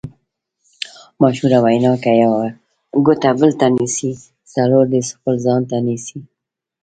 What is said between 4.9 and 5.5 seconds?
دې خپل